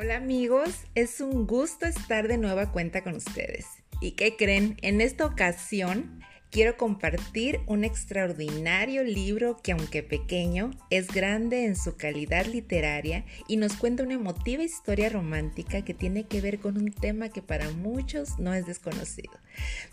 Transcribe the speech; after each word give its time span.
Hola 0.00 0.14
amigos, 0.14 0.84
es 0.94 1.20
un 1.20 1.44
gusto 1.44 1.84
estar 1.84 2.28
de 2.28 2.38
nueva 2.38 2.70
cuenta 2.70 3.02
con 3.02 3.16
ustedes. 3.16 3.66
¿Y 4.00 4.12
qué 4.12 4.36
creen? 4.36 4.76
En 4.80 5.00
esta 5.00 5.26
ocasión 5.26 6.20
quiero 6.50 6.76
compartir 6.76 7.60
un 7.66 7.84
extraordinario 7.84 9.04
libro 9.04 9.60
que 9.62 9.72
aunque 9.72 10.02
pequeño, 10.02 10.70
es 10.90 11.08
grande 11.08 11.64
en 11.64 11.76
su 11.76 11.96
calidad 11.96 12.46
literaria 12.46 13.24
y 13.46 13.56
nos 13.56 13.74
cuenta 13.74 14.02
una 14.02 14.14
emotiva 14.14 14.62
historia 14.62 15.08
romántica 15.08 15.84
que 15.84 15.94
tiene 15.94 16.26
que 16.26 16.40
ver 16.40 16.58
con 16.58 16.76
un 16.76 16.92
tema 16.92 17.28
que 17.28 17.42
para 17.42 17.70
muchos 17.70 18.38
no 18.38 18.54
es 18.54 18.66
desconocido. 18.66 19.32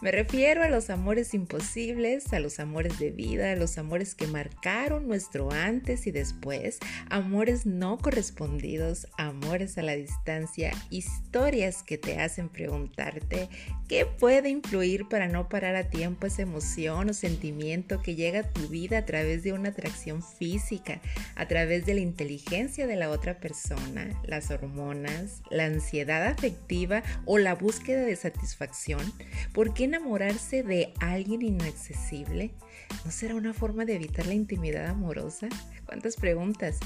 Me 0.02 0.12
refiero 0.12 0.64
a 0.64 0.70
los 0.70 0.90
amores 0.90 1.34
imposibles, 1.34 2.32
a 2.34 2.40
los 2.40 2.60
amores 2.60 3.00
de 3.00 3.12
vida, 3.12 3.52
a 3.52 3.56
los 3.56 3.78
amores 3.78 4.16
que 4.16 4.28
marcaron 4.28 5.08
nuestro 5.08 5.52
antes 5.52 6.08
y 6.08 6.12
después, 6.12 6.80
amores 7.10 7.66
no 7.66 7.98
correspondidos, 7.98 9.08
amores 9.18 9.78
a 9.78 9.82
la 9.82 9.96
distancia, 9.96 10.72
historias 10.90 11.84
que 11.84 11.98
te 11.98 12.20
hacen 12.20 12.50
preguntarte 12.50 13.50
qué 13.88 14.06
puede 14.06 14.50
influir 14.50 15.08
para 15.08 15.28
no 15.28 15.50
parar 15.50 15.76
a 15.76 15.90
tiempo 15.90 16.28
ese 16.28 16.45
emoción 16.46 17.10
o 17.10 17.14
sentimiento 17.14 18.02
que 18.02 18.16
llega 18.16 18.40
a 18.40 18.50
tu 18.50 18.68
vida 18.70 19.00
a 19.00 19.06
través 19.06 19.44
de 19.44 19.54
una 19.54 19.70
atracción 19.70 20.24
física, 20.24 21.02
a 21.36 21.48
través 21.48 21.86
de 21.86 21.94
la 21.94 22.00
inteligencia 22.00 22.88
de 22.88 22.96
la 22.96 23.10
otra 23.10 23.40
persona, 23.40 24.10
las 24.24 24.52
hormonas, 24.52 25.42
la 25.50 25.66
ansiedad 25.66 26.26
afectiva 26.26 27.04
o 27.26 27.38
la 27.38 27.56
búsqueda 27.56 28.02
de 28.02 28.16
satisfacción. 28.16 29.02
¿Por 29.54 29.74
qué 29.74 29.86
enamorarse 29.86 30.64
de 30.64 30.94
alguien 31.00 31.42
inaccesible? 31.42 32.52
¿No 33.04 33.12
será 33.12 33.36
una 33.36 33.54
forma 33.54 33.86
de 33.86 33.96
evitar 33.96 34.26
la 34.26 34.34
intimidad 34.34 34.88
amorosa? 34.88 35.50
¿Cuántas 35.86 36.16
preguntas? 36.16 36.80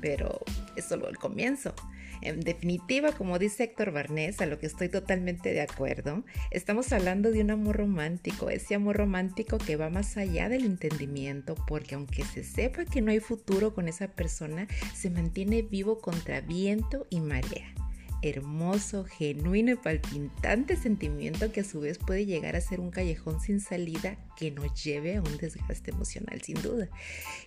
Pero 0.00 0.40
es 0.76 0.86
solo 0.86 1.08
el 1.08 1.18
comienzo. 1.18 1.74
En 2.22 2.40
definitiva, 2.40 3.12
como 3.12 3.38
dice 3.38 3.64
Héctor 3.64 3.92
Barnés, 3.92 4.40
a 4.40 4.46
lo 4.46 4.58
que 4.58 4.66
estoy 4.66 4.88
totalmente 4.88 5.52
de 5.52 5.60
acuerdo, 5.60 6.24
estamos 6.50 6.92
hablando 6.92 7.30
de 7.30 7.40
un 7.40 7.50
amor 7.50 7.76
romántico, 7.76 8.50
ese 8.50 8.74
amor 8.74 8.96
romántico 8.96 9.58
que 9.58 9.76
va 9.76 9.90
más 9.90 10.16
allá 10.16 10.48
del 10.48 10.64
entendimiento, 10.64 11.54
porque 11.66 11.94
aunque 11.94 12.24
se 12.24 12.44
sepa 12.44 12.84
que 12.84 13.00
no 13.00 13.10
hay 13.10 13.20
futuro 13.20 13.74
con 13.74 13.88
esa 13.88 14.08
persona, 14.08 14.68
se 14.94 15.10
mantiene 15.10 15.62
vivo 15.62 16.00
contra 16.00 16.40
viento 16.40 17.06
y 17.10 17.20
marea 17.20 17.74
hermoso, 18.22 19.04
genuino 19.04 19.72
y 19.72 19.76
palpitante 19.76 20.76
sentimiento 20.76 21.52
que 21.52 21.60
a 21.60 21.64
su 21.64 21.80
vez 21.80 21.98
puede 21.98 22.26
llegar 22.26 22.56
a 22.56 22.60
ser 22.60 22.80
un 22.80 22.90
callejón 22.90 23.40
sin 23.40 23.60
salida 23.60 24.16
que 24.36 24.50
nos 24.50 24.82
lleve 24.82 25.16
a 25.16 25.22
un 25.22 25.36
desgaste 25.36 25.90
emocional 25.90 26.40
sin 26.42 26.60
duda. 26.62 26.88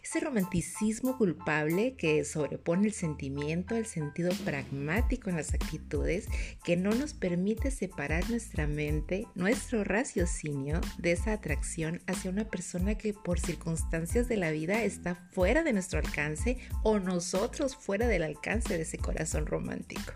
Ese 0.03 0.19
romanticismo 0.19 1.17
culpable 1.17 1.95
que 1.95 2.23
sobrepone 2.23 2.87
el 2.87 2.93
sentimiento 2.93 3.75
al 3.75 3.85
sentido 3.85 4.31
pragmático 4.45 5.29
en 5.29 5.37
las 5.37 5.53
actitudes 5.53 6.27
que 6.63 6.77
no 6.77 6.91
nos 6.91 7.13
permite 7.13 7.71
separar 7.71 8.29
nuestra 8.29 8.67
mente, 8.67 9.27
nuestro 9.35 9.83
raciocinio 9.83 10.81
de 10.97 11.13
esa 11.13 11.33
atracción 11.33 12.01
hacia 12.07 12.31
una 12.31 12.45
persona 12.45 12.95
que 12.95 13.13
por 13.13 13.39
circunstancias 13.39 14.27
de 14.27 14.37
la 14.37 14.51
vida 14.51 14.83
está 14.83 15.15
fuera 15.15 15.63
de 15.63 15.73
nuestro 15.73 15.99
alcance 15.99 16.57
o 16.83 16.99
nosotros 16.99 17.75
fuera 17.75 18.07
del 18.07 18.23
alcance 18.23 18.77
de 18.77 18.83
ese 18.83 18.97
corazón 18.97 19.45
romántico. 19.45 20.13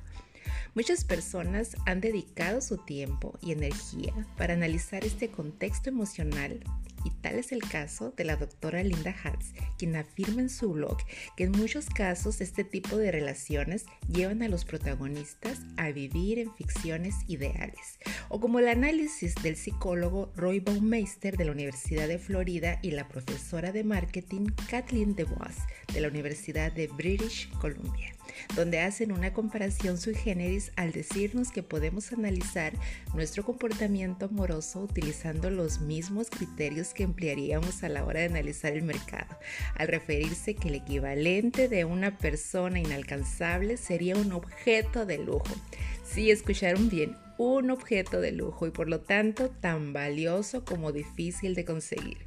Muchas 0.78 1.03
personas 1.06 1.75
han 1.88 2.02
dedicado 2.02 2.61
su 2.61 2.78
tiempo 2.78 3.39
y 3.42 3.52
energía 3.52 4.14
para 4.38 4.53
analizar 4.53 5.03
este 5.03 5.28
contexto 5.31 5.89
emocional 5.89 6.59
y 7.03 7.09
tal 7.09 7.39
es 7.39 7.52
el 7.52 7.64
caso 7.64 8.14
de 8.15 8.26
la 8.26 8.36
doctora 8.36 8.83
Linda 8.83 9.16
Hatz, 9.23 9.54
quien 9.80 9.95
afirma 9.95 10.42
en 10.42 10.52
su 10.52 10.73
blog 10.73 10.98
que 11.36 11.45
en 11.45 11.52
muchos 11.52 11.87
casos 11.89 12.42
este 12.42 12.64
tipo 12.64 12.95
de 12.95 13.11
relaciones 13.11 13.87
llevan 14.08 14.43
a 14.43 14.49
los 14.49 14.66
protagonistas 14.66 15.61
a 15.77 15.89
vivir 15.89 16.37
en 16.37 16.54
ficciones 16.54 17.16
ideales, 17.27 17.98
o 18.30 18.39
como 18.39 18.60
el 18.60 18.67
análisis 18.67 19.36
del 19.36 19.55
psicólogo 19.55 20.32
Roy 20.36 20.60
Baumeister 20.60 21.38
de 21.38 21.45
la 21.45 21.52
Universidad 21.52 22.08
de 22.08 22.20
Florida 22.20 22.80
y 22.82 22.92
la 22.92 23.08
profesora 23.08 23.71
de 23.71 23.83
marketing 23.83 24.48
Kathleen 24.70 25.15
DeVos 25.15 25.55
de 25.93 26.02
la 26.02 26.08
Universidad 26.08 26.71
de 26.71 26.87
British 26.87 27.49
Columbia 27.60 28.17
donde 28.55 28.80
hacen 28.80 29.11
una 29.11 29.33
comparación 29.33 29.98
sui 29.98 30.16
generis 30.16 30.71
al 30.76 30.92
decirnos 30.92 31.52
que 31.52 31.64
podemos 31.64 32.11
analizar 32.14 32.73
nuestro 33.14 33.43
comportamiento 33.43 34.26
amoroso 34.26 34.82
utilizando 34.82 35.49
los 35.49 35.80
mismos 35.80 36.30
criterios 36.30 36.93
que 36.93 37.04
emplearíamos 37.04 37.83
a 37.83 37.89
la 37.89 38.04
hora 38.05 38.21
de 38.21 38.27
analizar 38.27 38.73
el 38.73 38.83
mercado, 38.83 39.37
al 39.76 39.87
referirse 39.87 40.55
que 40.55 40.70
el 40.70 40.76
equivalente 40.76 41.67
de 41.67 41.86
una 41.86 42.17
persona 42.17 42.80
inalcanzable 42.80 43.77
sería 43.77 44.16
un 44.16 44.32
objeto 44.32 45.05
de 45.05 45.17
lujo. 45.17 45.55
Sí, 46.04 46.32
escucharon 46.32 46.89
bien, 46.89 47.16
un 47.37 47.70
objeto 47.71 48.21
de 48.21 48.31
lujo 48.31 48.67
y 48.67 48.71
por 48.71 48.89
lo 48.89 49.02
tanto 49.02 49.49
tan 49.49 49.93
valioso 49.93 50.65
como 50.65 50.92
difícil 50.92 51.55
de 51.55 51.65
conseguir. 51.65 52.17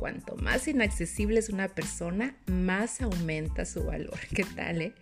Cuanto 0.00 0.34
más 0.36 0.66
inaccesible 0.66 1.40
es 1.40 1.50
una 1.50 1.68
persona, 1.68 2.34
más 2.46 3.02
aumenta 3.02 3.66
su 3.66 3.84
valor. 3.84 4.18
¿Qué 4.34 4.44
tal? 4.44 4.80
Eh? 4.80 4.94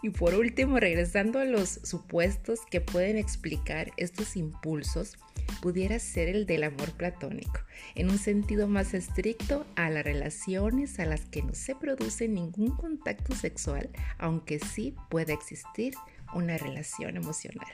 Y 0.00 0.10
por 0.10 0.34
último, 0.34 0.78
regresando 0.78 1.40
a 1.40 1.44
los 1.44 1.80
supuestos 1.82 2.60
que 2.70 2.80
pueden 2.80 3.18
explicar 3.18 3.90
estos 3.96 4.36
impulsos, 4.36 5.16
pudiera 5.60 5.98
ser 5.98 6.28
el 6.28 6.46
del 6.46 6.64
amor 6.64 6.92
platónico, 6.92 7.60
en 7.96 8.10
un 8.10 8.18
sentido 8.18 8.68
más 8.68 8.94
estricto 8.94 9.66
a 9.74 9.90
las 9.90 10.04
relaciones 10.04 11.00
a 11.00 11.04
las 11.04 11.22
que 11.26 11.42
no 11.42 11.54
se 11.54 11.74
produce 11.74 12.28
ningún 12.28 12.76
contacto 12.76 13.34
sexual, 13.34 13.90
aunque 14.18 14.60
sí 14.60 14.94
pueda 15.10 15.32
existir 15.32 15.94
una 16.32 16.58
relación 16.58 17.16
emocional. 17.16 17.66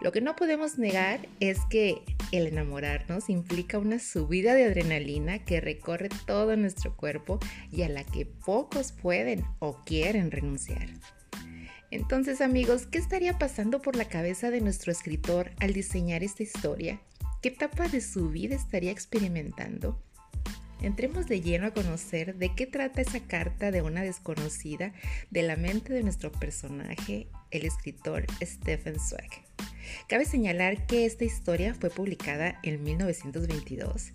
Lo 0.00 0.12
que 0.12 0.22
no 0.22 0.34
podemos 0.34 0.78
negar 0.78 1.28
es 1.40 1.58
que 1.68 2.02
el 2.32 2.46
enamorarnos 2.46 3.28
implica 3.28 3.78
una 3.78 3.98
subida 3.98 4.54
de 4.54 4.64
adrenalina 4.64 5.44
que 5.44 5.60
recorre 5.60 6.08
todo 6.26 6.56
nuestro 6.56 6.96
cuerpo 6.96 7.38
y 7.70 7.82
a 7.82 7.88
la 7.90 8.04
que 8.04 8.24
pocos 8.24 8.92
pueden 8.92 9.44
o 9.58 9.84
quieren 9.84 10.30
renunciar. 10.30 10.88
Entonces 11.90 12.40
amigos, 12.40 12.86
¿qué 12.86 12.98
estaría 12.98 13.38
pasando 13.38 13.82
por 13.82 13.96
la 13.96 14.06
cabeza 14.06 14.50
de 14.50 14.62
nuestro 14.62 14.90
escritor 14.90 15.50
al 15.60 15.74
diseñar 15.74 16.22
esta 16.22 16.44
historia? 16.44 17.00
¿Qué 17.42 17.48
etapa 17.48 17.88
de 17.88 18.00
su 18.00 18.30
vida 18.30 18.54
estaría 18.54 18.92
experimentando? 18.92 20.02
Entremos 20.80 21.26
de 21.26 21.42
lleno 21.42 21.66
a 21.66 21.74
conocer 21.74 22.36
de 22.36 22.54
qué 22.54 22.66
trata 22.66 23.02
esa 23.02 23.20
carta 23.20 23.70
de 23.70 23.82
una 23.82 24.02
desconocida 24.02 24.94
de 25.30 25.42
la 25.42 25.56
mente 25.56 25.92
de 25.92 26.02
nuestro 26.02 26.32
personaje, 26.32 27.28
el 27.50 27.66
escritor 27.66 28.24
Stephen 28.42 28.98
Zweig. 28.98 29.49
Cabe 30.08 30.24
señalar 30.24 30.86
que 30.86 31.06
esta 31.06 31.24
historia 31.24 31.74
fue 31.74 31.90
publicada 31.90 32.58
en 32.62 32.82
1922 32.82 34.12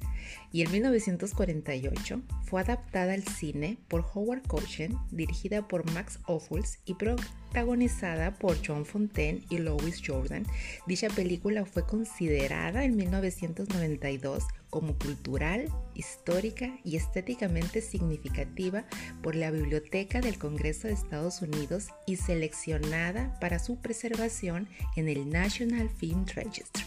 y 0.51 0.61
en 0.61 0.71
1948 0.71 2.21
fue 2.43 2.61
adaptada 2.61 3.13
al 3.13 3.23
cine 3.23 3.77
por 3.87 4.05
Howard 4.13 4.43
Cochin, 4.47 4.97
dirigida 5.11 5.67
por 5.67 5.89
Max 5.91 6.19
Ophuls 6.27 6.79
y 6.85 6.95
protagonizada 6.95 8.35
por 8.35 8.57
John 8.65 8.85
Fontaine 8.85 9.43
y 9.49 9.57
Lois 9.57 10.01
Jordan. 10.05 10.45
Dicha 10.87 11.09
película 11.09 11.65
fue 11.65 11.85
considerada 11.85 12.83
en 12.83 12.95
1992 12.95 14.43
como 14.69 14.97
cultural, 14.97 15.69
histórica 15.93 16.77
y 16.83 16.97
estéticamente 16.97 17.79
significativa 17.81 18.83
por 19.23 19.35
la 19.35 19.49
Biblioteca 19.51 20.19
del 20.19 20.37
Congreso 20.37 20.87
de 20.87 20.93
Estados 20.93 21.41
Unidos 21.41 21.87
y 22.05 22.17
seleccionada 22.17 23.39
para 23.39 23.59
su 23.59 23.77
preservación 23.77 24.67
en 24.97 25.07
el 25.07 25.29
National 25.29 25.89
Film 25.89 26.25
Registry. 26.25 26.84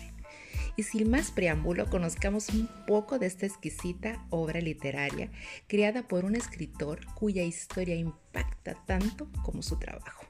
Y 0.79 0.85
sin 0.85 1.11
más 1.11 1.33
preámbulo, 1.33 1.91
conozcamos 1.91 2.51
un 2.51 2.69
poco 2.87 3.19
de 3.19 3.27
esta 3.27 3.47
exquisita 3.47 4.25
obra 4.31 4.61
literaria 4.61 5.29
creada 5.67 6.07
por 6.07 6.25
un 6.25 6.37
escritor 6.37 7.05
cuya 7.17 7.43
historia 7.43 7.97
impacta 7.97 8.77
tanto 8.87 9.27
como 9.43 9.61
su 9.61 9.77
trabajo. 9.77 10.25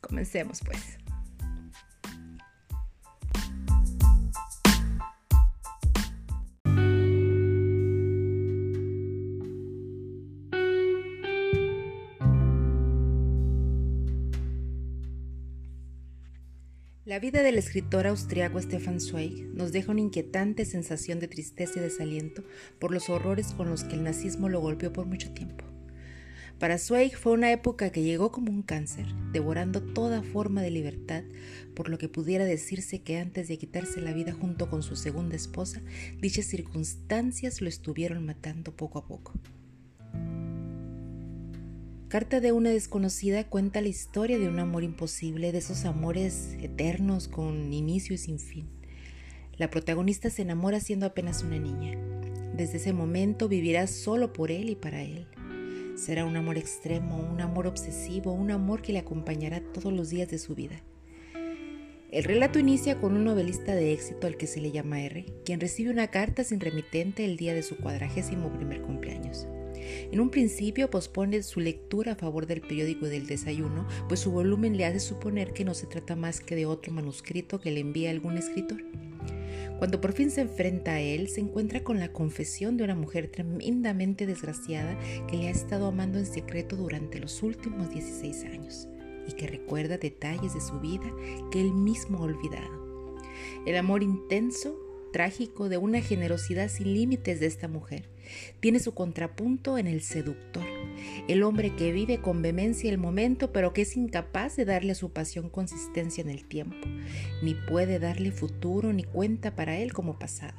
Comencemos 0.00 0.60
pues. 0.64 0.96
La 17.10 17.18
vida 17.18 17.42
del 17.42 17.58
escritor 17.58 18.06
austriaco 18.06 18.62
Stefan 18.62 19.00
Zweig 19.00 19.48
nos 19.52 19.72
deja 19.72 19.90
una 19.90 20.00
inquietante 20.00 20.64
sensación 20.64 21.18
de 21.18 21.26
tristeza 21.26 21.80
y 21.80 21.82
desaliento 21.82 22.44
por 22.78 22.92
los 22.92 23.10
horrores 23.10 23.48
con 23.48 23.68
los 23.68 23.82
que 23.82 23.96
el 23.96 24.04
nazismo 24.04 24.48
lo 24.48 24.60
golpeó 24.60 24.92
por 24.92 25.06
mucho 25.06 25.32
tiempo. 25.32 25.64
Para 26.60 26.78
Zweig 26.78 27.16
fue 27.16 27.32
una 27.32 27.50
época 27.50 27.90
que 27.90 28.04
llegó 28.04 28.30
como 28.30 28.52
un 28.52 28.62
cáncer, 28.62 29.06
devorando 29.32 29.82
toda 29.82 30.22
forma 30.22 30.62
de 30.62 30.70
libertad, 30.70 31.24
por 31.74 31.88
lo 31.88 31.98
que 31.98 32.08
pudiera 32.08 32.44
decirse 32.44 33.02
que 33.02 33.18
antes 33.18 33.48
de 33.48 33.58
quitarse 33.58 34.00
la 34.00 34.12
vida 34.12 34.30
junto 34.30 34.70
con 34.70 34.84
su 34.84 34.94
segunda 34.94 35.34
esposa, 35.34 35.82
dichas 36.20 36.46
circunstancias 36.46 37.60
lo 37.60 37.68
estuvieron 37.68 38.24
matando 38.24 38.76
poco 38.76 39.00
a 39.00 39.08
poco. 39.08 39.32
Carta 42.10 42.40
de 42.40 42.50
una 42.50 42.70
desconocida 42.70 43.44
cuenta 43.44 43.80
la 43.80 43.86
historia 43.86 44.36
de 44.36 44.48
un 44.48 44.58
amor 44.58 44.82
imposible, 44.82 45.52
de 45.52 45.58
esos 45.58 45.84
amores 45.84 46.56
eternos 46.60 47.28
con 47.28 47.72
inicio 47.72 48.16
y 48.16 48.18
sin 48.18 48.40
fin. 48.40 48.68
La 49.56 49.70
protagonista 49.70 50.28
se 50.28 50.42
enamora 50.42 50.80
siendo 50.80 51.06
apenas 51.06 51.44
una 51.44 51.60
niña. 51.60 51.96
Desde 52.52 52.78
ese 52.78 52.92
momento 52.92 53.46
vivirá 53.46 53.86
solo 53.86 54.32
por 54.32 54.50
él 54.50 54.70
y 54.70 54.74
para 54.74 55.04
él. 55.04 55.28
Será 55.94 56.24
un 56.24 56.34
amor 56.34 56.58
extremo, 56.58 57.16
un 57.16 57.40
amor 57.40 57.68
obsesivo, 57.68 58.32
un 58.32 58.50
amor 58.50 58.82
que 58.82 58.92
le 58.92 58.98
acompañará 58.98 59.62
todos 59.72 59.92
los 59.92 60.10
días 60.10 60.28
de 60.28 60.38
su 60.38 60.56
vida. 60.56 60.82
El 62.10 62.24
relato 62.24 62.58
inicia 62.58 63.00
con 63.00 63.14
un 63.14 63.22
novelista 63.22 63.76
de 63.76 63.92
éxito 63.92 64.26
al 64.26 64.36
que 64.36 64.48
se 64.48 64.60
le 64.60 64.72
llama 64.72 65.00
R, 65.00 65.26
quien 65.44 65.60
recibe 65.60 65.92
una 65.92 66.08
carta 66.08 66.42
sin 66.42 66.58
remitente 66.58 67.24
el 67.24 67.36
día 67.36 67.54
de 67.54 67.62
su 67.62 67.76
cuadragésimo 67.76 68.52
primer 68.52 68.82
cumpleaños. 68.82 69.46
En 70.12 70.20
un 70.20 70.30
principio 70.30 70.90
pospone 70.90 71.42
su 71.42 71.60
lectura 71.60 72.12
a 72.12 72.16
favor 72.16 72.46
del 72.46 72.60
periódico 72.60 73.06
y 73.06 73.10
del 73.10 73.26
desayuno, 73.26 73.86
pues 74.08 74.20
su 74.20 74.30
volumen 74.30 74.76
le 74.76 74.86
hace 74.86 75.00
suponer 75.00 75.52
que 75.52 75.64
no 75.64 75.74
se 75.74 75.86
trata 75.86 76.16
más 76.16 76.40
que 76.40 76.56
de 76.56 76.66
otro 76.66 76.92
manuscrito 76.92 77.60
que 77.60 77.70
le 77.70 77.80
envía 77.80 78.10
algún 78.10 78.36
escritor. 78.36 78.82
Cuando 79.78 80.00
por 80.00 80.12
fin 80.12 80.30
se 80.30 80.42
enfrenta 80.42 80.92
a 80.92 81.00
él, 81.00 81.28
se 81.28 81.40
encuentra 81.40 81.82
con 81.82 81.98
la 81.98 82.12
confesión 82.12 82.76
de 82.76 82.84
una 82.84 82.94
mujer 82.94 83.28
tremendamente 83.28 84.26
desgraciada 84.26 84.98
que 85.26 85.38
le 85.38 85.48
ha 85.48 85.50
estado 85.50 85.86
amando 85.86 86.18
en 86.18 86.26
secreto 86.26 86.76
durante 86.76 87.18
los 87.18 87.42
últimos 87.42 87.90
16 87.90 88.44
años 88.44 88.88
y 89.26 89.32
que 89.32 89.46
recuerda 89.46 89.96
detalles 89.96 90.52
de 90.52 90.60
su 90.60 90.78
vida 90.80 91.10
que 91.50 91.62
él 91.62 91.72
mismo 91.72 92.18
ha 92.18 92.22
olvidado. 92.22 93.08
El 93.64 93.76
amor 93.76 94.02
intenso 94.02 94.78
trágico 95.12 95.68
de 95.68 95.76
una 95.76 96.00
generosidad 96.00 96.68
sin 96.68 96.94
límites 96.94 97.40
de 97.40 97.46
esta 97.46 97.68
mujer. 97.68 98.08
Tiene 98.60 98.78
su 98.78 98.94
contrapunto 98.94 99.78
en 99.78 99.86
el 99.86 100.02
seductor, 100.02 100.64
el 101.28 101.42
hombre 101.42 101.74
que 101.74 101.92
vive 101.92 102.20
con 102.20 102.42
vehemencia 102.42 102.90
el 102.90 102.98
momento 102.98 103.52
pero 103.52 103.72
que 103.72 103.82
es 103.82 103.96
incapaz 103.96 104.56
de 104.56 104.64
darle 104.64 104.92
a 104.92 104.96
su 104.96 105.12
pasión 105.12 105.50
consistencia 105.50 106.22
en 106.22 106.30
el 106.30 106.44
tiempo, 106.46 106.86
ni 107.42 107.54
puede 107.54 107.98
darle 107.98 108.30
futuro 108.30 108.92
ni 108.92 109.04
cuenta 109.04 109.56
para 109.56 109.78
él 109.78 109.92
como 109.92 110.18
pasado. 110.18 110.58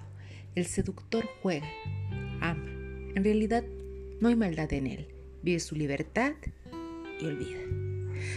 El 0.56 0.66
seductor 0.66 1.28
juega, 1.42 1.68
ama, 2.42 2.66
en 3.16 3.24
realidad 3.24 3.64
no 4.20 4.28
hay 4.28 4.36
maldad 4.36 4.72
en 4.74 4.88
él, 4.88 5.08
vive 5.44 5.60
su 5.60 5.76
libertad 5.76 6.34
y 7.22 7.26
olvida. 7.26 7.91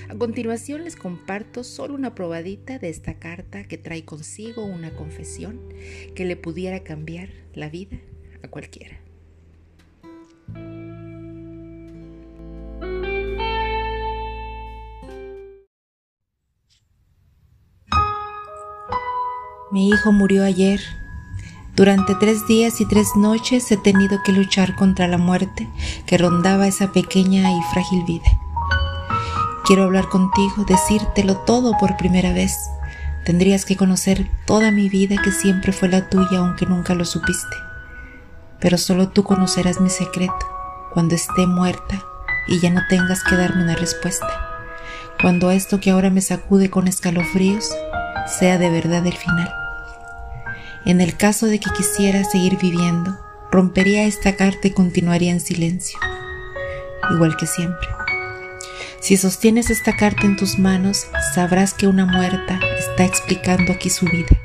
A 0.08 0.14
continuación 0.14 0.84
les 0.84 0.96
comparto 0.96 1.64
solo 1.64 1.94
una 1.94 2.14
probadita 2.14 2.78
de 2.78 2.88
esta 2.88 3.14
carta 3.14 3.64
que 3.64 3.78
trae 3.78 4.04
consigo 4.04 4.64
una 4.64 4.94
confesión 4.94 5.60
que 6.14 6.24
le 6.24 6.36
pudiera 6.36 6.84
cambiar 6.84 7.30
la 7.54 7.68
vida 7.68 7.98
a 8.42 8.48
cualquiera. 8.48 9.00
Mi 19.74 19.88
hijo 19.88 20.12
murió 20.12 20.44
ayer. 20.44 20.80
Durante 21.74 22.14
tres 22.14 22.46
días 22.46 22.80
y 22.80 22.86
tres 22.86 23.08
noches 23.16 23.72
he 23.72 23.76
tenido 23.76 24.22
que 24.22 24.30
luchar 24.30 24.76
contra 24.76 25.08
la 25.08 25.18
muerte 25.18 25.68
que 26.06 26.16
rondaba 26.16 26.68
esa 26.68 26.92
pequeña 26.92 27.50
y 27.50 27.60
frágil 27.72 28.04
vida. 28.04 28.43
Quiero 29.64 29.84
hablar 29.84 30.10
contigo, 30.10 30.66
decírtelo 30.68 31.38
todo 31.38 31.72
por 31.78 31.96
primera 31.96 32.34
vez. 32.34 32.54
Tendrías 33.24 33.64
que 33.64 33.78
conocer 33.78 34.28
toda 34.44 34.70
mi 34.70 34.90
vida 34.90 35.16
que 35.22 35.32
siempre 35.32 35.72
fue 35.72 35.88
la 35.88 36.10
tuya 36.10 36.40
aunque 36.40 36.66
nunca 36.66 36.94
lo 36.94 37.06
supiste. 37.06 37.56
Pero 38.60 38.76
solo 38.76 39.08
tú 39.08 39.24
conocerás 39.24 39.80
mi 39.80 39.88
secreto 39.88 40.36
cuando 40.92 41.14
esté 41.14 41.46
muerta 41.46 42.04
y 42.46 42.60
ya 42.60 42.68
no 42.68 42.82
tengas 42.90 43.24
que 43.24 43.36
darme 43.36 43.62
una 43.62 43.74
respuesta. 43.74 44.28
Cuando 45.18 45.50
esto 45.50 45.80
que 45.80 45.92
ahora 45.92 46.10
me 46.10 46.20
sacude 46.20 46.68
con 46.68 46.86
escalofríos 46.86 47.70
sea 48.38 48.58
de 48.58 48.68
verdad 48.68 49.06
el 49.06 49.16
final. 49.16 49.50
En 50.84 51.00
el 51.00 51.16
caso 51.16 51.46
de 51.46 51.58
que 51.58 51.70
quisiera 51.70 52.22
seguir 52.24 52.58
viviendo, 52.58 53.18
rompería 53.50 54.04
esta 54.04 54.36
carta 54.36 54.68
y 54.68 54.72
continuaría 54.72 55.32
en 55.32 55.40
silencio, 55.40 55.98
igual 57.10 57.38
que 57.38 57.46
siempre. 57.46 58.03
Si 59.04 59.18
sostienes 59.18 59.68
esta 59.68 59.94
carta 59.98 60.24
en 60.24 60.34
tus 60.34 60.58
manos, 60.58 61.08
sabrás 61.34 61.74
que 61.74 61.86
una 61.86 62.06
muerta 62.06 62.58
está 62.78 63.04
explicando 63.04 63.74
aquí 63.74 63.90
su 63.90 64.06
vida, 64.06 64.40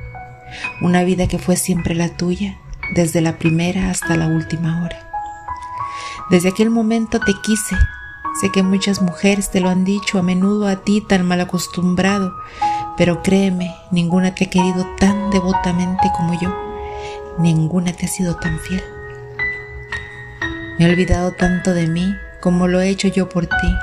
una 0.81 1.05
vida 1.05 1.29
que 1.29 1.39
fue 1.39 1.55
siempre 1.55 1.95
la 1.95 2.09
tuya, 2.09 2.59
desde 2.93 3.21
la 3.21 3.37
primera 3.37 3.89
hasta 3.89 4.17
la 4.17 4.27
última 4.27 4.83
hora. 4.83 5.09
Desde 6.29 6.49
aquel 6.49 6.71
momento 6.71 7.21
te 7.21 7.31
quise, 7.41 7.77
sé 8.41 8.51
que 8.51 8.61
muchas 8.61 9.01
mujeres 9.01 9.49
te 9.49 9.61
lo 9.61 9.69
han 9.69 9.85
dicho 9.85 10.19
a 10.19 10.23
menudo 10.23 10.67
a 10.67 10.83
ti 10.83 10.99
tan 10.99 11.25
mal 11.25 11.39
acostumbrado, 11.39 12.33
pero 12.97 13.23
créeme, 13.23 13.73
ninguna 13.91 14.35
te 14.35 14.43
ha 14.43 14.49
querido 14.49 14.85
tan 14.97 15.29
devotamente 15.29 16.11
como 16.17 16.37
yo, 16.37 16.53
ninguna 17.37 17.93
te 17.93 18.07
ha 18.07 18.09
sido 18.09 18.35
tan 18.35 18.59
fiel. 18.59 18.83
Me 20.77 20.85
he 20.85 20.89
olvidado 20.89 21.31
tanto 21.31 21.73
de 21.73 21.87
mí 21.87 22.13
como 22.41 22.67
lo 22.67 22.81
he 22.81 22.89
hecho 22.89 23.07
yo 23.07 23.29
por 23.29 23.47
ti 23.47 23.75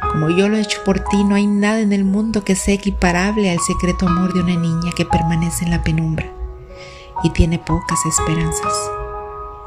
como 0.00 0.30
yo 0.30 0.48
lo 0.48 0.56
he 0.56 0.60
hecho 0.60 0.82
por 0.84 1.00
ti, 1.00 1.24
no 1.24 1.34
hay 1.34 1.46
nada 1.46 1.80
en 1.80 1.92
el 1.92 2.04
mundo 2.04 2.44
que 2.44 2.56
sea 2.56 2.74
equiparable 2.74 3.50
al 3.50 3.60
secreto 3.60 4.06
amor 4.06 4.32
de 4.32 4.40
una 4.40 4.56
niña 4.56 4.92
que 4.96 5.04
permanece 5.04 5.64
en 5.64 5.70
la 5.70 5.82
penumbra 5.82 6.26
y 7.22 7.30
tiene 7.30 7.58
pocas 7.58 7.98
esperanzas. 8.06 8.72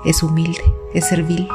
Es 0.06 0.24
humilde, 0.24 0.64
es 0.94 1.08
servil, 1.08 1.48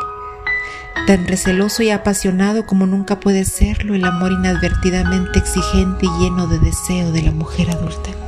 tan 1.07 1.27
receloso 1.27 1.83
y 1.83 1.91
apasionado 1.91 2.67
como 2.67 2.87
nunca 2.87 3.21
puede 3.21 3.45
serlo 3.45 3.95
el 3.95 4.05
amor 4.05 4.33
inadvertidamente 4.33 5.39
exigente 5.39 6.07
y 6.07 6.23
lleno 6.23 6.47
de 6.47 6.59
deseo 6.59 7.13
de 7.13 7.23
la 7.23 7.33
mujer 7.33 7.71
adulta. 7.71 8.28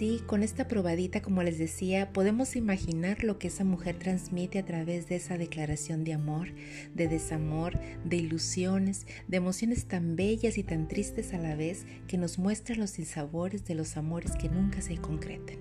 Así, 0.00 0.22
con 0.26 0.42
esta 0.42 0.66
probadita, 0.66 1.20
como 1.20 1.42
les 1.42 1.58
decía, 1.58 2.10
podemos 2.10 2.56
imaginar 2.56 3.22
lo 3.22 3.38
que 3.38 3.48
esa 3.48 3.64
mujer 3.64 3.98
transmite 3.98 4.58
a 4.58 4.64
través 4.64 5.10
de 5.10 5.16
esa 5.16 5.36
declaración 5.36 6.04
de 6.04 6.14
amor, 6.14 6.48
de 6.94 7.06
desamor, 7.06 7.78
de 8.06 8.16
ilusiones, 8.16 9.06
de 9.28 9.36
emociones 9.36 9.84
tan 9.84 10.16
bellas 10.16 10.56
y 10.56 10.62
tan 10.62 10.88
tristes 10.88 11.34
a 11.34 11.38
la 11.38 11.54
vez 11.54 11.84
que 12.06 12.16
nos 12.16 12.38
muestran 12.38 12.80
los 12.80 12.92
sinsabores 12.92 13.66
de 13.66 13.74
los 13.74 13.98
amores 13.98 14.32
que 14.36 14.48
nunca 14.48 14.80
se 14.80 14.96
concretan. 14.96 15.58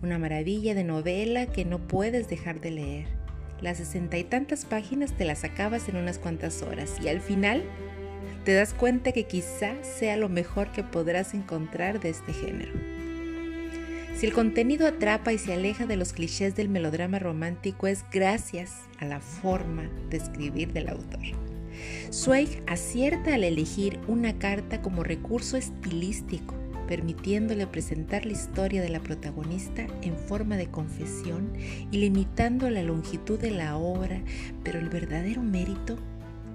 Una 0.00 0.18
maravilla 0.18 0.74
de 0.74 0.84
novela 0.84 1.44
que 1.44 1.66
no 1.66 1.86
puedes 1.86 2.30
dejar 2.30 2.62
de 2.62 2.70
leer. 2.70 3.08
Las 3.60 3.76
sesenta 3.76 4.16
y 4.16 4.24
tantas 4.24 4.64
páginas 4.64 5.14
te 5.18 5.26
las 5.26 5.44
acabas 5.44 5.86
en 5.90 5.96
unas 5.96 6.18
cuantas 6.18 6.62
horas 6.62 6.96
y 7.04 7.08
al 7.08 7.20
final 7.20 7.62
te 8.46 8.54
das 8.54 8.72
cuenta 8.72 9.12
que 9.12 9.24
quizá 9.24 9.74
sea 9.84 10.16
lo 10.16 10.30
mejor 10.30 10.72
que 10.72 10.82
podrás 10.82 11.34
encontrar 11.34 12.00
de 12.00 12.08
este 12.08 12.32
género. 12.32 12.99
Si 14.20 14.26
el 14.26 14.34
contenido 14.34 14.86
atrapa 14.86 15.32
y 15.32 15.38
se 15.38 15.54
aleja 15.54 15.86
de 15.86 15.96
los 15.96 16.12
clichés 16.12 16.54
del 16.54 16.68
melodrama 16.68 17.18
romántico 17.18 17.86
es 17.86 18.04
gracias 18.12 18.74
a 18.98 19.06
la 19.06 19.18
forma 19.18 19.88
de 20.10 20.18
escribir 20.18 20.74
del 20.74 20.90
autor. 20.90 21.22
Zweig 22.12 22.62
acierta 22.66 23.32
al 23.34 23.44
elegir 23.44 23.98
una 24.08 24.38
carta 24.38 24.82
como 24.82 25.04
recurso 25.04 25.56
estilístico, 25.56 26.54
permitiéndole 26.86 27.66
presentar 27.66 28.26
la 28.26 28.32
historia 28.32 28.82
de 28.82 28.90
la 28.90 29.00
protagonista 29.00 29.86
en 30.02 30.14
forma 30.14 30.58
de 30.58 30.70
confesión 30.70 31.54
y 31.90 31.96
limitando 31.96 32.68
la 32.68 32.82
longitud 32.82 33.38
de 33.38 33.52
la 33.52 33.78
obra, 33.78 34.20
pero 34.62 34.80
el 34.80 34.90
verdadero 34.90 35.40
mérito, 35.40 35.96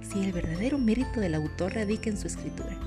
sí, 0.01 0.23
el 0.23 0.33
verdadero 0.33 0.77
mérito 0.77 1.19
del 1.19 1.33
autor 1.33 1.73
radica 1.73 2.11
en 2.11 2.17
su 2.19 2.27
escritura 2.27 2.77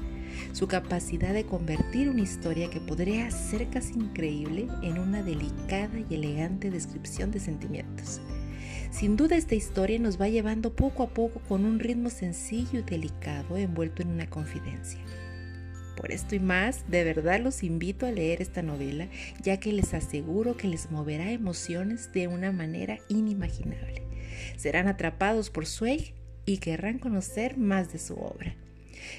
su 0.53 0.69
capacidad 0.69 1.33
de 1.33 1.45
convertir 1.45 2.09
una 2.09 2.23
historia 2.23 2.71
que 2.71 2.81
podría 2.81 3.31
ser 3.31 3.69
casi 3.69 3.95
increíble 3.95 4.69
en 4.83 4.99
una 4.99 5.23
delicada 5.23 5.99
y 6.09 6.15
elegante 6.15 6.71
descripción 6.71 7.31
de 7.31 7.41
sentimientos. 7.41 8.21
Sin 8.91 9.17
duda 9.17 9.37
esta 9.37 9.55
historia 9.55 9.99
nos 9.99 10.21
va 10.21 10.29
llevando 10.29 10.75
poco 10.75 11.03
a 11.03 11.11
poco 11.11 11.41
con 11.41 11.65
un 11.65 11.79
ritmo 11.79 12.11
sencillo 12.11 12.81
y 12.81 12.83
delicado 12.83 13.57
envuelto 13.57 14.03
en 14.03 14.09
una 14.09 14.29
confidencia. 14.31 15.01
Por 15.97 16.13
esto 16.13 16.37
y 16.37 16.41
más, 16.41 16.89
de 16.89 17.05
verdad 17.05 17.41
los 17.41 17.63
invito 17.63 18.07
a 18.07 18.13
leer 18.13 18.41
esta 18.41 18.63
novela, 18.63 19.09
ya 19.43 19.59
que 19.59 19.73
les 19.73 19.95
aseguro 19.95 20.57
que 20.57 20.69
les 20.69 20.91
moverá 20.91 21.33
emociones 21.33 22.13
de 22.13 22.29
una 22.29 22.53
manera 22.53 22.99
inimaginable. 23.09 24.03
Serán 24.57 24.87
atrapados 24.87 25.51
por 25.51 25.67
Zweig 25.67 26.15
y 26.47 26.59
querrán 26.59 26.99
conocer 26.99 27.59
más 27.59 27.93
de 27.93 27.99
su 27.99 28.15
obra 28.15 28.55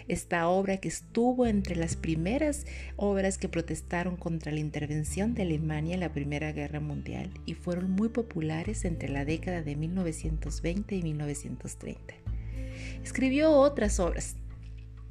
esta 0.07 0.47
obra 0.47 0.77
que 0.77 0.87
estuvo 0.87 1.45
entre 1.45 1.75
las 1.75 1.95
primeras 1.95 2.65
obras 2.95 3.37
que 3.37 3.49
protestaron 3.49 4.17
contra 4.17 4.51
la 4.51 4.59
intervención 4.59 5.33
de 5.33 5.43
Alemania 5.43 5.95
en 5.95 6.01
la 6.01 6.11
Primera 6.11 6.51
Guerra 6.51 6.79
Mundial 6.79 7.31
y 7.45 7.53
fueron 7.53 7.91
muy 7.91 8.09
populares 8.09 8.85
entre 8.85 9.09
la 9.09 9.25
década 9.25 9.61
de 9.61 9.75
1920 9.75 10.95
y 10.95 11.03
1930. 11.03 12.13
Escribió 13.03 13.51
otras 13.51 13.99
obras, 13.99 14.35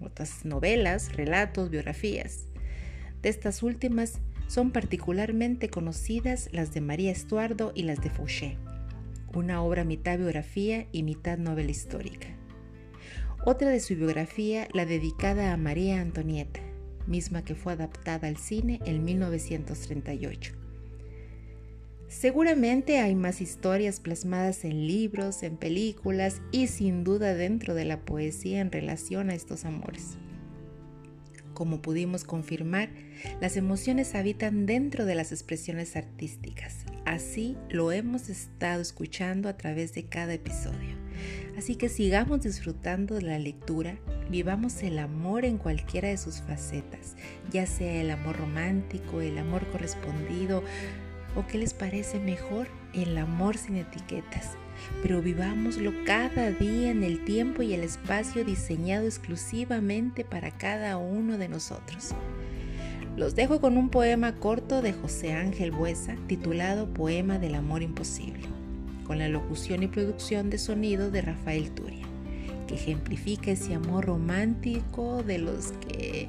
otras 0.00 0.44
novelas, 0.44 1.14
relatos, 1.14 1.70
biografías. 1.70 2.46
De 3.22 3.28
estas 3.28 3.62
últimas 3.62 4.20
son 4.46 4.70
particularmente 4.70 5.68
conocidas 5.68 6.48
las 6.52 6.72
de 6.72 6.80
María 6.80 7.12
Estuardo 7.12 7.72
y 7.74 7.82
las 7.82 8.00
de 8.00 8.10
Fouché, 8.10 8.56
una 9.34 9.62
obra 9.62 9.84
mitad 9.84 10.18
biografía 10.18 10.86
y 10.92 11.02
mitad 11.02 11.38
novela 11.38 11.70
histórica. 11.70 12.37
Otra 13.44 13.70
de 13.70 13.80
su 13.80 13.94
biografía, 13.94 14.68
la 14.74 14.84
dedicada 14.84 15.52
a 15.52 15.56
María 15.56 16.00
Antonieta, 16.00 16.60
misma 17.06 17.44
que 17.44 17.54
fue 17.54 17.72
adaptada 17.72 18.26
al 18.26 18.36
cine 18.36 18.80
en 18.84 19.04
1938. 19.04 20.54
Seguramente 22.08 22.98
hay 22.98 23.14
más 23.14 23.40
historias 23.40 24.00
plasmadas 24.00 24.64
en 24.64 24.86
libros, 24.86 25.42
en 25.42 25.56
películas 25.56 26.42
y 26.50 26.66
sin 26.66 27.04
duda 27.04 27.34
dentro 27.34 27.74
de 27.74 27.84
la 27.84 28.00
poesía 28.00 28.60
en 28.60 28.72
relación 28.72 29.30
a 29.30 29.34
estos 29.34 29.64
amores. 29.64 30.16
Como 31.54 31.80
pudimos 31.80 32.24
confirmar, 32.24 32.88
las 33.40 33.56
emociones 33.56 34.14
habitan 34.14 34.66
dentro 34.66 35.04
de 35.04 35.14
las 35.14 35.32
expresiones 35.32 35.96
artísticas. 35.96 36.84
Así 37.04 37.56
lo 37.68 37.92
hemos 37.92 38.30
estado 38.30 38.80
escuchando 38.80 39.48
a 39.48 39.56
través 39.56 39.92
de 39.92 40.04
cada 40.04 40.34
episodio. 40.34 41.07
Así 41.56 41.76
que 41.76 41.88
sigamos 41.88 42.42
disfrutando 42.42 43.16
de 43.16 43.22
la 43.22 43.38
lectura, 43.38 43.98
vivamos 44.30 44.82
el 44.82 44.98
amor 44.98 45.44
en 45.44 45.58
cualquiera 45.58 46.08
de 46.08 46.18
sus 46.18 46.40
facetas, 46.40 47.16
ya 47.50 47.66
sea 47.66 48.00
el 48.00 48.10
amor 48.10 48.36
romántico, 48.36 49.20
el 49.20 49.38
amor 49.38 49.66
correspondido, 49.70 50.62
o 51.36 51.46
qué 51.46 51.58
les 51.58 51.74
parece 51.74 52.18
mejor 52.18 52.68
el 52.94 53.16
amor 53.18 53.56
sin 53.56 53.76
etiquetas 53.76 54.56
pero 55.02 55.22
vivámoslo 55.22 55.92
cada 56.04 56.50
día 56.50 56.90
en 56.90 57.02
el 57.02 57.24
tiempo 57.24 57.62
y 57.62 57.74
el 57.74 57.82
espacio 57.82 58.44
diseñado 58.44 59.06
exclusivamente 59.06 60.24
para 60.24 60.50
cada 60.50 60.96
uno 60.96 61.38
de 61.38 61.48
nosotros. 61.48 62.14
Los 63.16 63.34
dejo 63.34 63.60
con 63.60 63.76
un 63.76 63.88
poema 63.88 64.36
corto 64.36 64.80
de 64.80 64.92
José 64.92 65.32
Ángel 65.32 65.72
Buesa 65.72 66.16
titulado 66.26 66.92
Poema 66.92 67.38
del 67.38 67.56
Amor 67.56 67.82
Imposible, 67.82 68.46
con 69.08 69.18
la 69.18 69.28
locución 69.28 69.82
y 69.82 69.88
producción 69.88 70.50
de 70.50 70.58
sonido 70.58 71.10
de 71.10 71.22
Rafael 71.22 71.70
Turia, 71.70 72.06
que 72.68 72.74
ejemplifica 72.74 73.50
ese 73.50 73.74
amor 73.74 74.04
romántico 74.04 75.24
de 75.24 75.38
los 75.38 75.72
que 75.88 76.28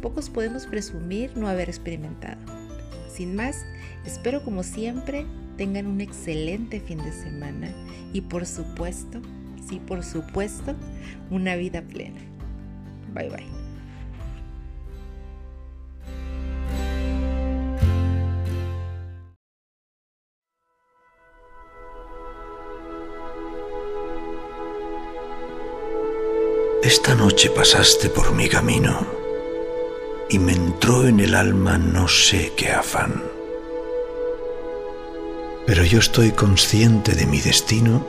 pocos 0.00 0.30
podemos 0.30 0.66
presumir 0.66 1.36
no 1.36 1.48
haber 1.48 1.68
experimentado. 1.68 2.40
Sin 3.12 3.34
más, 3.34 3.66
espero 4.06 4.42
como 4.44 4.62
siempre 4.62 5.26
tengan 5.58 5.86
un 5.86 6.00
excelente 6.00 6.80
fin 6.80 6.98
de 6.98 7.12
semana 7.12 7.68
y 8.14 8.22
por 8.22 8.46
supuesto, 8.46 9.20
sí, 9.68 9.80
por 9.80 10.04
supuesto, 10.04 10.74
una 11.30 11.56
vida 11.56 11.82
plena. 11.82 12.20
Bye 13.12 13.28
bye. 13.28 13.59
Esta 26.82 27.14
noche 27.14 27.50
pasaste 27.50 28.08
por 28.08 28.32
mi 28.32 28.48
camino 28.48 29.06
y 30.28 30.38
me 30.38 30.52
entró 30.52 31.06
en 31.06 31.20
el 31.20 31.34
alma 31.34 31.78
no 31.78 32.08
sé 32.08 32.52
qué 32.56 32.70
afán 32.70 33.30
pero 35.70 35.84
yo 35.84 36.00
estoy 36.00 36.32
consciente 36.32 37.14
de 37.14 37.26
mi 37.26 37.40
destino, 37.40 38.04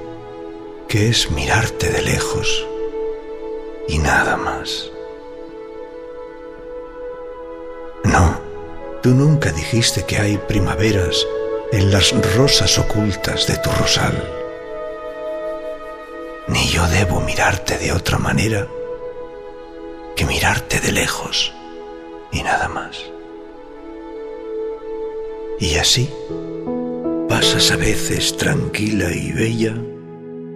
que 0.88 1.10
es 1.10 1.30
mirarte 1.30 1.92
de 1.92 2.02
lejos 2.02 2.66
y 3.88 4.00
nada 4.00 4.36
más. 4.36 4.90
No, 8.04 8.42
tú 9.04 9.10
nunca 9.10 9.52
dijiste 9.52 10.06
que 10.06 10.18
hay 10.18 10.38
primaveras 10.40 11.24
en 11.72 11.92
las 11.92 12.12
rosas 12.36 12.80
ocultas 12.80 13.46
de 13.46 13.58
tu 13.58 13.70
rosal. 13.80 14.41
Ni 16.48 16.68
yo 16.68 16.88
debo 16.88 17.22
mirarte 17.22 17.78
de 17.78 17.92
otra 17.92 18.18
manera 18.18 18.68
que 20.16 20.26
mirarte 20.26 20.80
de 20.80 20.92
lejos 20.92 21.54
y 22.32 22.42
nada 22.44 22.68
más. 22.68 22.98
Y 25.60 25.76
así, 25.76 26.10
pasas 27.30 27.72
a 27.72 27.76
veces 27.76 28.36
tranquila 28.36 29.12
y 29.12 29.32
bella, 29.32 29.76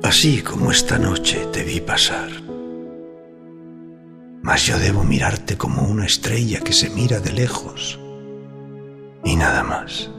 así 0.04 0.42
como 0.42 0.72
esta 0.72 0.98
noche 0.98 1.46
te 1.52 1.64
vi 1.64 1.80
pasar. 1.80 2.30
Mas 4.42 4.66
yo 4.66 4.78
debo 4.80 5.04
mirarte 5.04 5.58
como 5.58 5.84
una 5.84 6.06
estrella 6.06 6.60
que 6.62 6.74
se 6.74 6.90
mira 6.90 7.20
de 7.20 7.34
lejos 7.34 8.00
y 9.24 9.36
nada 9.36 9.64
más. 9.64 10.10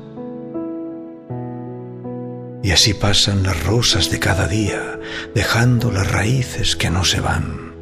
Y 2.63 2.73
así 2.73 2.95
pasan 2.95 3.43
las 3.43 3.63
rosas 3.65 4.11
de 4.11 4.19
cada 4.19 4.49
día, 4.49 4.99
dejando 5.35 5.91
las 5.93 6.11
raíces 6.11 6.77
que 6.77 6.91
no 6.91 7.05
se 7.05 7.21
van. 7.21 7.75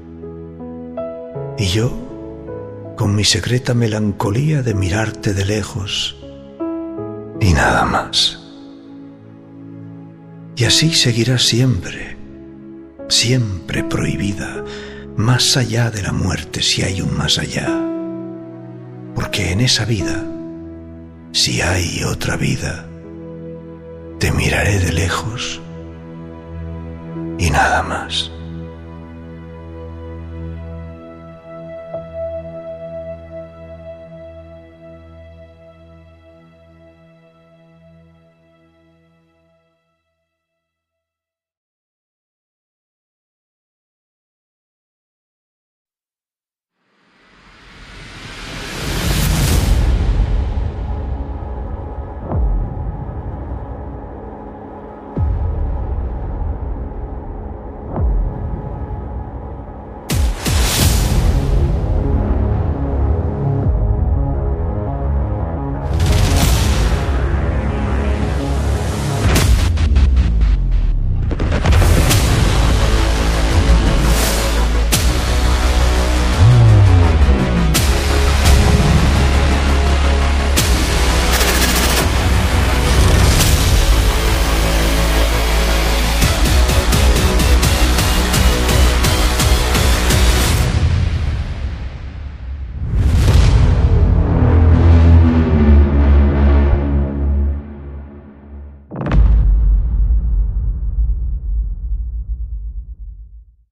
Y 1.57 1.67
yo, 1.67 1.93
con 2.97 3.15
mi 3.15 3.25
secreta 3.25 3.75
melancolía 3.75 4.63
de 4.63 4.75
mirarte 4.75 5.35
de 5.35 5.45
lejos 5.45 6.17
y 7.41 7.53
nada 7.53 7.85
más. 7.85 8.41
Y 10.57 10.65
así 10.65 10.95
seguirá 10.95 11.39
siempre, 11.39 12.17
siempre 13.09 13.83
prohibida, 13.83 14.65
más 15.17 15.57
allá 15.57 15.91
de 15.91 16.03
la 16.03 16.13
muerte 16.13 16.63
si 16.63 16.83
hay 16.83 17.01
un 17.01 17.17
más 17.17 17.39
allá. 17.39 17.69
Porque 19.15 19.53
en 19.53 19.61
esa 19.61 19.85
vida, 19.85 20.25
si 21.33 21.61
hay 21.61 22.05
otra 22.05 22.37
vida, 22.37 22.87
te 24.25 24.33
miraré 24.33 24.79
de 24.79 24.91
lejos 24.91 25.61
y 27.39 27.51
nada 27.51 27.83
más. 27.83 28.34